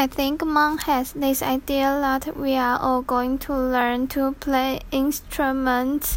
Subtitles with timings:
[0.00, 4.80] I think Mom has this idea that we are all going to learn to play
[4.90, 6.16] instruments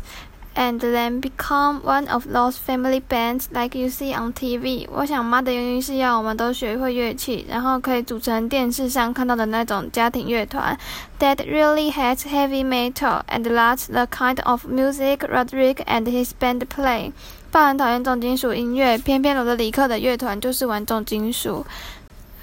[0.55, 4.87] and then become one of those family bands like you see on TV.
[4.87, 4.87] TV。
[4.89, 10.77] 我想妈的原因是要我们都学会乐器，然后可以组成电视上看到的那种家庭乐团。
[11.19, 17.11] That really has heavy metal and that's the kind of music Rodrick and his band play。
[17.51, 21.65] 爸很讨厌重金属音乐，偏偏我的里克的乐团就是玩重金属。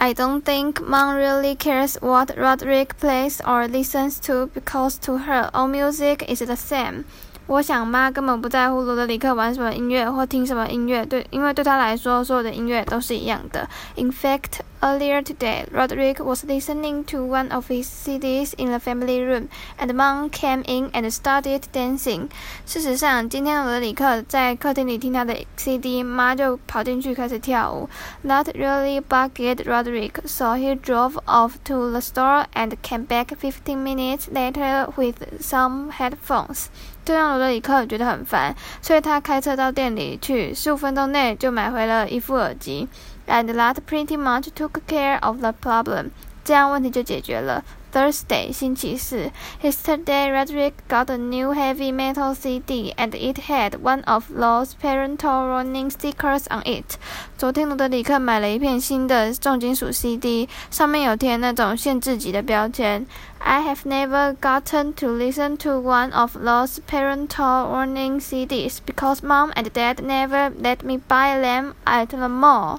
[0.03, 5.50] I don't think Mom really cares what Rodrick plays or listens to because to her
[5.53, 7.04] all music is the same.
[7.04, 7.04] same。
[7.46, 13.68] 我想妈根本不在乎罗德里克玩什么音乐或听什么音乐，对，因为对她来说所有的音乐都是一样的。
[13.96, 19.50] In fact, Earlier today, Rodrick was listening to one of his CDs in the family room,
[19.79, 22.30] and Mom came in and started dancing。
[22.64, 27.90] 事实上，今天我的里克在客厅里听他的 CD，妈就跑进去开始跳舞。
[28.24, 34.30] That really bugged Rodrick, so he drove off to the store and came back fifteen minutes
[34.33, 36.68] later with some headphones.
[37.05, 42.88] 这让罗德里克觉得很烦，所以他开车到店里去，十五分钟内就买回了一副耳机。
[43.31, 46.11] and that pretty much took care of the problem.
[46.45, 47.64] 这样问题就解决了。
[47.92, 55.48] Thursday 星期四，Yesterday Rodrick got a new heavy metal CD and it had one of those parental
[55.48, 56.97] warning stickers on it。
[57.36, 63.05] 昨天罗德里克买了一片新的重金属 CD，上面有贴那种限制级的标签。
[63.39, 69.69] I have never gotten to listen to one of those parental warning CDs because mom and
[69.73, 72.78] dad never let me buy them at the mall.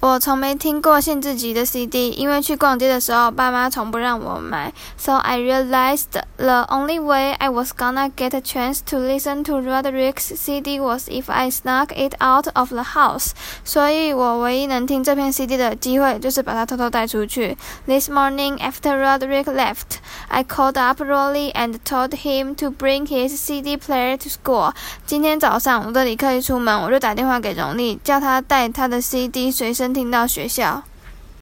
[0.00, 4.72] 我从没听过限制级的 CD，因为去逛街的时候，爸妈从不让我买。
[4.96, 6.06] So I realized
[6.38, 11.06] the only way I was gonna get a chance to listen to Rodrick's CD was
[11.10, 13.32] if I snuck it out of the house。
[13.62, 17.58] 所以我唯一能听这片 CD 的机会，就是把它偷偷带出去。
[17.86, 23.76] This morning after Rodrick left, I called up Rowley and told him to bring his CD
[23.76, 24.72] player to school。
[25.04, 29.89] 今天早上，我的李克一出门，我就打电话给荣利，叫他带他的 CD 随身。
[29.92, 30.82] 听到学校。